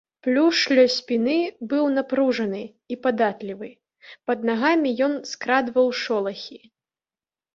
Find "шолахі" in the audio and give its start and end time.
6.05-6.59